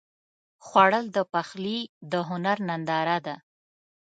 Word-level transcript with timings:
خوړل 0.65 1.05
د 1.15 1.17
پخلي 1.31 1.79
د 2.11 2.13
هنر 2.29 2.57
ننداره 2.69 3.17
ده 3.25 3.35